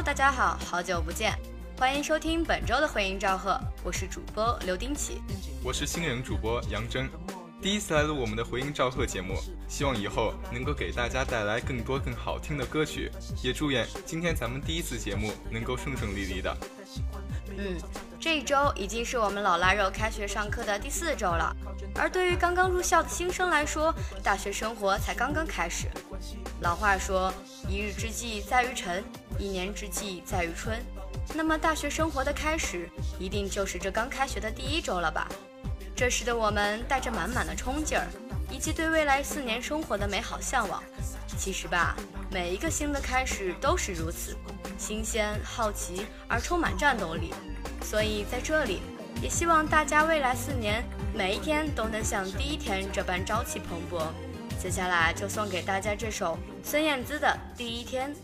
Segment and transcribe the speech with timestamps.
[0.00, 1.38] Hello，大家好，好久不见，
[1.76, 5.20] 欢迎收听本周的回音赵贺，我是主播刘丁启，
[5.62, 7.06] 我是新人主播杨真，
[7.60, 9.34] 第一次来录我们的回音赵贺节目，
[9.68, 13.10] 希望以后能够给大家带来更多更好听的歌曲，
[13.42, 16.56] 也祝愿今天咱们第一次节目能够顺顺利利的。
[17.58, 17.76] 嗯，
[18.20, 21.56] 这一周已经是我们老腊肉开学上课的第四周了，
[21.94, 25.88] 而对于刚刚入校的新生来说，大学生活才刚刚开始。
[26.60, 27.32] 老话说，
[27.66, 29.02] 一日之计在于晨，
[29.38, 30.78] 一年之计在于春。
[31.34, 35.26] 那么，大学生活的开始，一定就是这刚开学的第一周了吧？
[35.96, 38.06] 这时的我们带着满满的冲劲儿，
[38.50, 40.82] 以及对未来四年生活的美好向往。
[41.38, 41.96] 其实吧，
[42.30, 44.36] 每一个新的开始都是如此，
[44.76, 47.32] 新鲜、好奇而充满战斗力。
[47.82, 48.80] 所以在这里，
[49.22, 50.84] 也希望大家未来四年
[51.14, 54.04] 每一天都能像第一天这般朝气蓬勃。
[54.58, 57.26] 接下来就送给大家这首孙燕姿的
[57.58, 58.14] 《第一天》。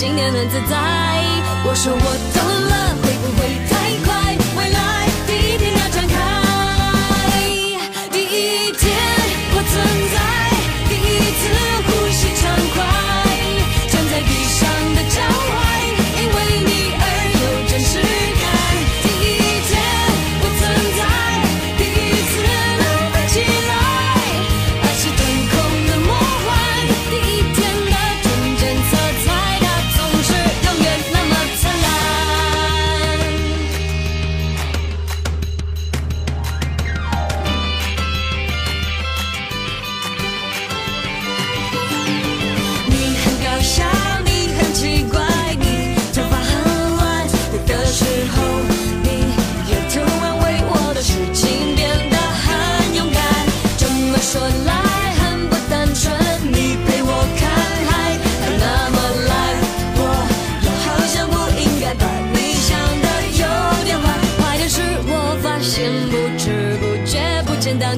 [0.00, 0.78] 今年很自在，
[1.62, 2.16] 我说我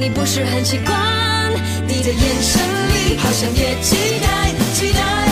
[0.03, 1.53] 你不是很习惯，
[1.87, 5.32] 你的眼神里好像也期待，期待。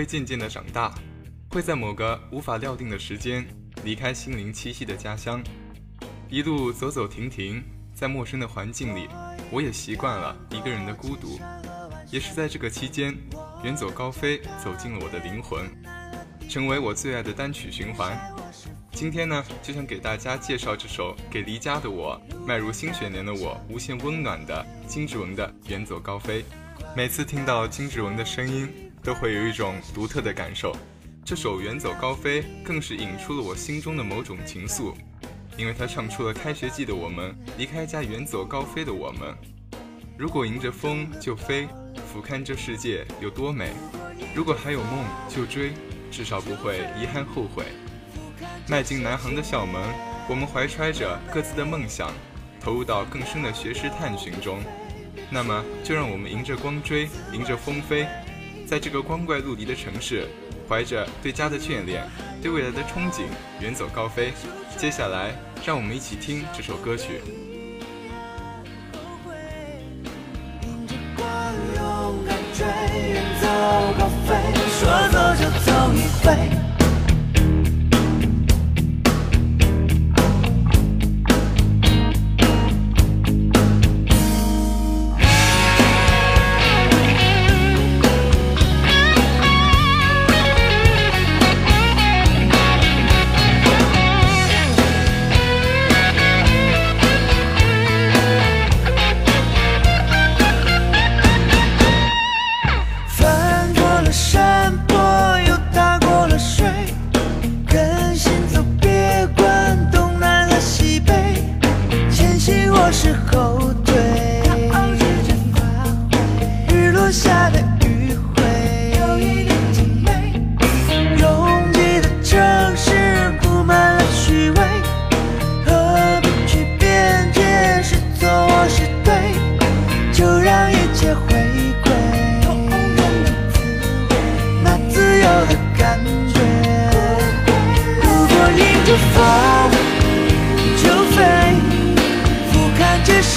[0.00, 0.94] 会渐渐的长大，
[1.50, 3.46] 会在某个无法料定的时间
[3.84, 5.42] 离开心灵栖息的家乡，
[6.30, 7.62] 一路走走停停，
[7.94, 9.06] 在陌生的环境里，
[9.50, 11.38] 我也习惯了一个人的孤独。
[12.10, 13.14] 也是在这个期间，
[13.62, 15.70] 远走高飞走进了我的灵魂，
[16.48, 18.18] 成为我最爱的单曲循环。
[18.92, 26.40] 今天呢，就想给大家介绍这首给离家的我、迈入新学年的我无限温暖的金志文的《远走高飞》。
[26.96, 30.76] 每次听到金志文的声音，都会有一种独特的感受。
[31.24, 34.94] 这首《远走高飞》更是引出了我心中的某种情愫，
[35.56, 39.34] 因为它唱出了开学季的我们，离开家远走高飞的我们。
[40.18, 41.68] 如果迎着风就飞，
[42.12, 43.68] 俯瞰这世界有多美；
[44.34, 45.72] 如果还有梦就追，
[46.10, 47.64] 至少不会遗憾后悔。
[48.68, 49.82] 迈进南航的校门，
[50.28, 52.12] 我们怀揣着各自的梦想，
[52.60, 54.60] 投入到更深的学识探寻中。
[55.30, 58.06] 那么，就让我们迎着光追，迎着风飞，
[58.70, 60.28] 在这个光怪陆离的城市，
[60.68, 62.06] 怀着对家的眷恋，
[62.40, 63.24] 对未来的憧憬，
[63.58, 64.32] 远走高飞。
[64.76, 65.34] 接下来，
[65.66, 67.20] 让我们一起听这首歌曲。
[74.78, 76.59] 说走就走一回。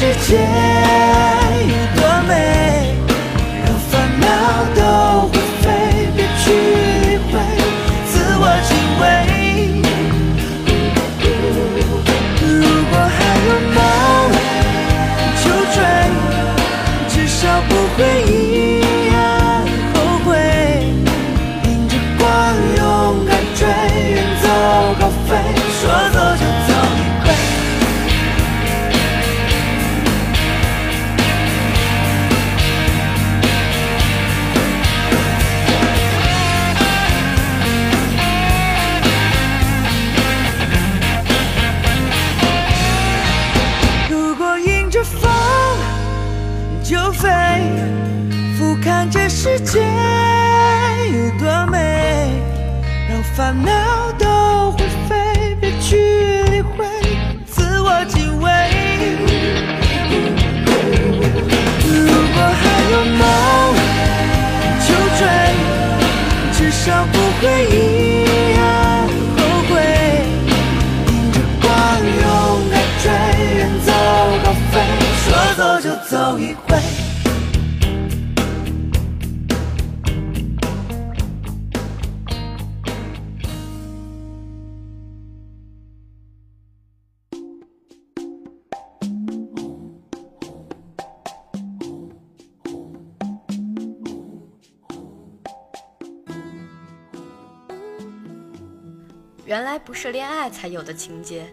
[0.03, 1.32] 世界。
[67.42, 68.03] 回忆
[99.54, 101.45] 原来不是恋爱才有的情节。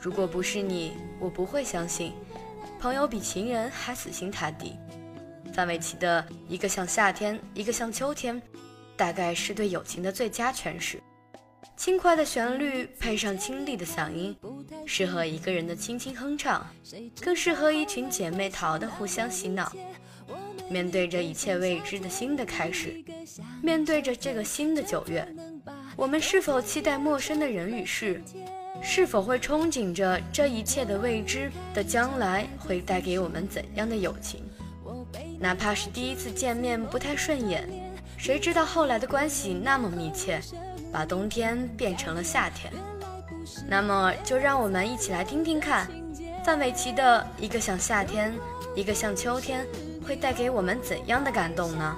[0.00, 2.12] 如果不是你，我不会相信，
[2.80, 4.76] 朋友比情人还死心塌地。
[5.54, 8.42] 范玮琪的一个像夏天，一个像秋天，
[8.96, 11.00] 大概是对友情的最佳诠释。
[11.76, 14.36] 轻快的旋律配上清丽的嗓音，
[14.84, 16.66] 适合一个人的轻轻哼唱，
[17.20, 19.70] 更适合一群姐妹淘的互相洗脑。
[20.68, 23.04] 面对着一切未知的新的开始，
[23.62, 25.24] 面对着这个新的九月，
[25.96, 28.20] 我们是否期待陌生的人与事？
[28.82, 34.42] 是否会憧憬着这一切的未知的将来会带给我们怎样的友情？
[35.40, 37.66] 哪怕是第一次见面不太顺眼，
[38.18, 40.38] 谁知道后来的关系那么密切，
[40.92, 42.70] 把冬天变成了夏天。
[43.66, 45.88] 那么，就让我们一起来听听看，
[46.44, 48.34] 范玮琪的一个像夏天，
[48.74, 49.66] 一个像秋天，
[50.06, 51.96] 会带给我们怎样的感动呢？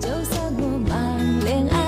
[0.00, 1.79] 就算我满恋爱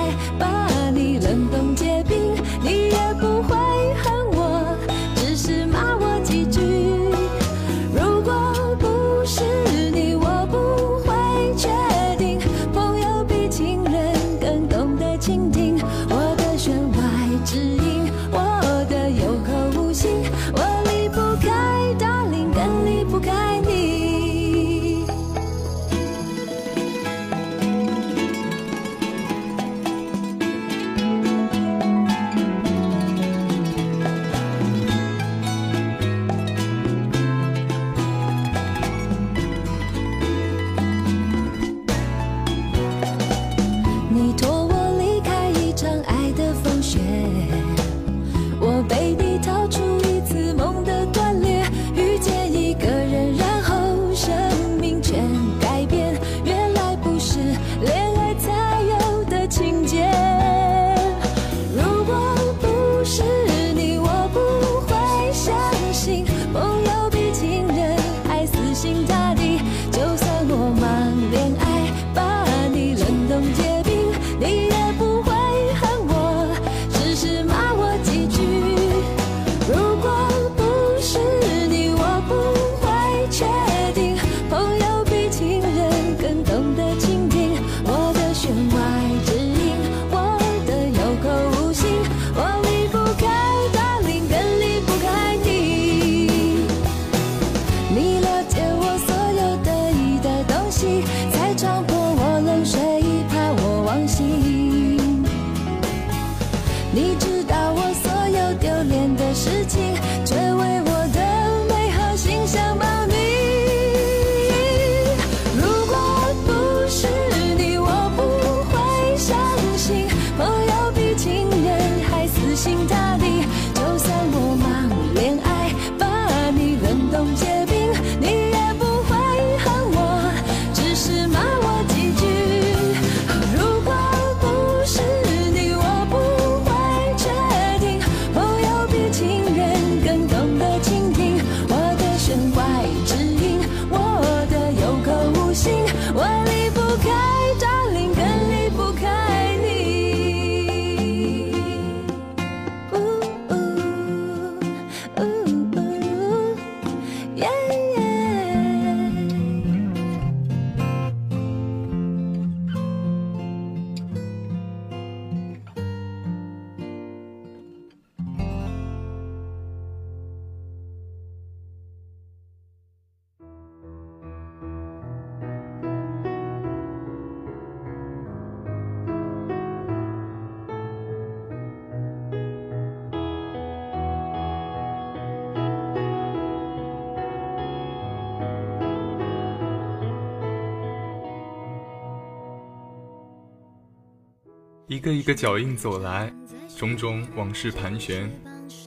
[194.93, 196.31] 一个一个脚印走来，
[196.77, 198.29] 种种往事盘旋，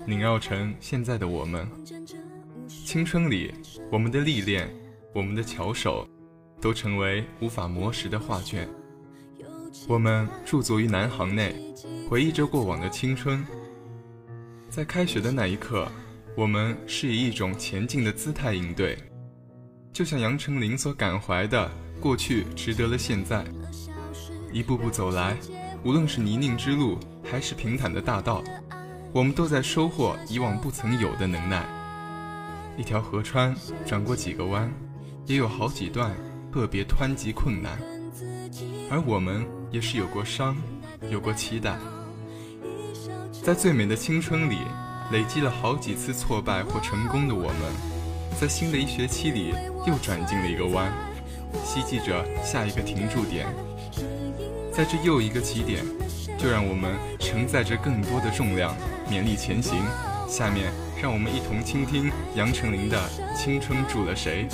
[0.07, 1.69] 萦绕成现在的我们。
[2.69, 3.53] 青春里，
[3.91, 4.73] 我们的历练，
[5.13, 6.07] 我们的巧手，
[6.61, 8.69] 都成为无法磨蚀的画卷。
[9.89, 11.57] 我们驻足于南航内，
[12.09, 13.45] 回忆着过往的青春。
[14.71, 15.91] 在开学的那一刻，
[16.37, 18.97] 我们是以一种前进的姿态应对，
[19.93, 21.69] 就像杨丞琳所感怀的，
[22.01, 23.45] 过去值得了现在。
[24.53, 25.37] 一步步走来，
[25.87, 28.43] 无论是泥泞之路，还是平坦的大道，
[29.13, 31.65] 我们都在收获以往不曾有的能耐。
[32.77, 33.55] 一条河川
[33.87, 34.69] 转过几个弯，
[35.27, 36.13] 也有好几段
[36.53, 37.79] 特别湍急困难，
[38.91, 40.57] 而我们也是有过伤，
[41.09, 41.79] 有过期待。
[43.45, 44.59] 在最美的青春里，
[45.13, 49.55] 累积了好几次挫败或成功的我们，在新的一学期里
[49.87, 50.93] 又转进了一个弯，
[51.65, 53.47] 希冀着下一个停驻点。
[54.77, 55.83] 在这又一个起点，
[56.37, 58.77] 就让我们承载着更多的重量，
[59.11, 59.83] 勉力前行。
[60.29, 62.99] 下面，让我们一同倾听杨丞琳的
[63.35, 64.47] 《青春住了谁》。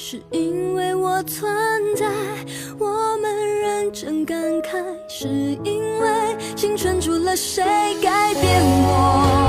[0.00, 1.52] 是因为我存
[1.96, 2.06] 在
[2.78, 5.26] 我们认真感慨是
[5.64, 7.64] 因为青春住了谁
[8.00, 9.47] 改变我？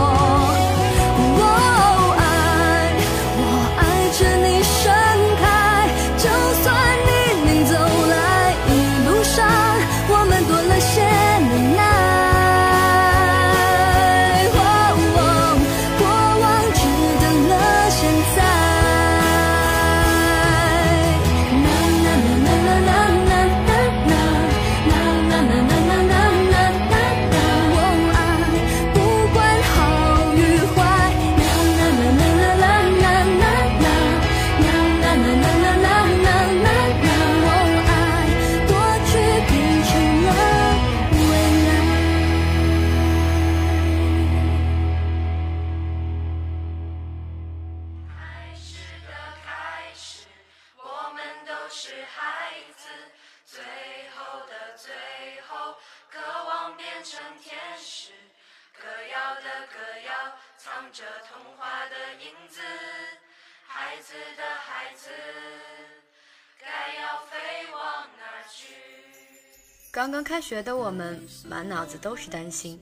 [70.00, 72.80] 刚刚开学的我们，满脑子都是担心，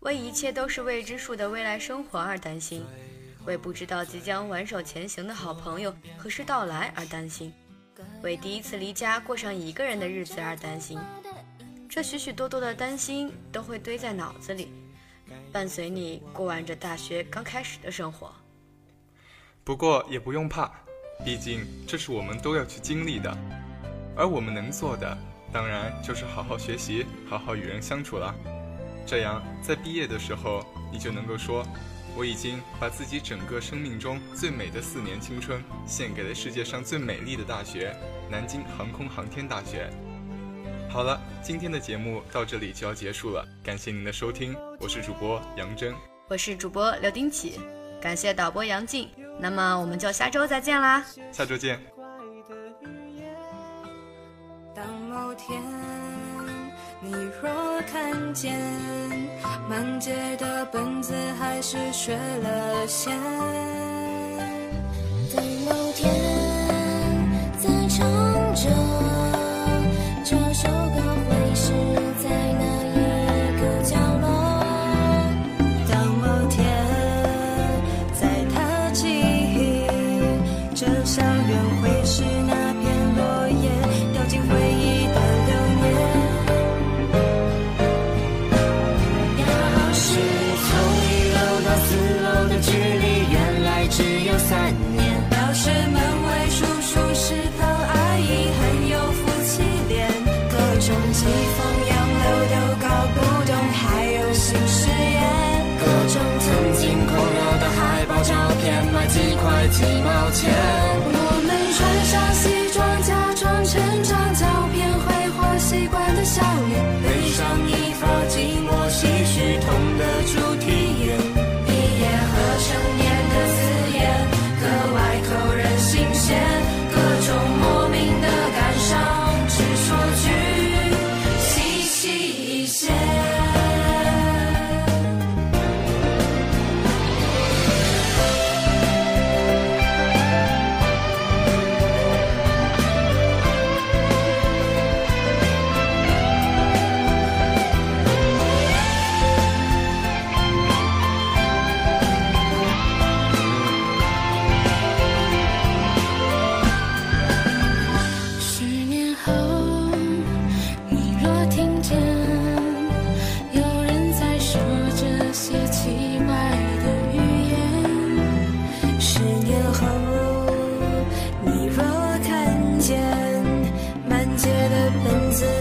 [0.00, 2.84] 为一切都是未知数的未来生活而担心，
[3.46, 7.50] 为不知道即将挽手前行的好朋友何时到来而担心，
[8.22, 10.98] 为第一次离家过上一个人的日子而担心。
[11.88, 14.68] 这许许多多的担心都会堆在脑子里，
[15.50, 18.30] 伴随你过完这大学刚开始的生活。
[19.64, 20.70] 不过也不用怕，
[21.24, 23.34] 毕竟这是我们都要去经历的，
[24.14, 25.16] 而我们能做的，
[25.52, 28.34] 当然就是好好学习，好好与人相处了。
[29.06, 31.66] 这样，在毕业的时候，你就能够说，
[32.14, 37.96] 我已经把自己整个生命中最美的四年青春，献给了世界上最美丽的大学——
[38.30, 39.90] 南京航空航天大学。
[40.90, 45.94] 好了，今天的节目到这里就要结束了，感谢您的收听，我是主播杨真。
[46.28, 47.58] 我是主播刘丁启，
[48.00, 49.08] 感谢导播杨静。
[49.40, 51.04] 那么我们就下周再见啦。
[51.32, 51.97] 下周见。
[57.10, 57.50] 你若
[57.90, 58.54] 看见
[59.66, 63.18] 满街的本子还是缺了线，
[65.34, 66.12] 等某天，
[67.58, 68.06] 再唱
[68.54, 68.68] 着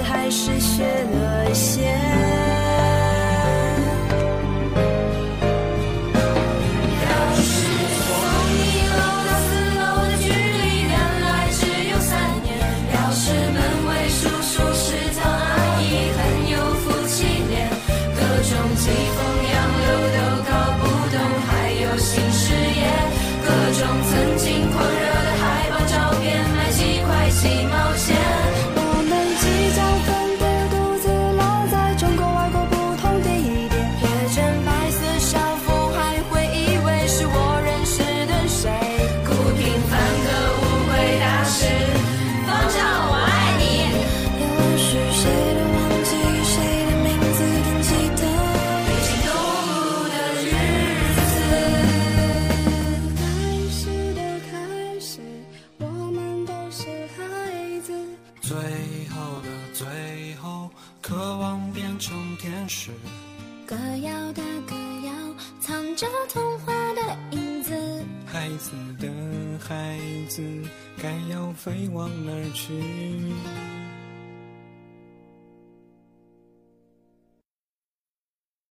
[0.04, 2.07] 还是学了些。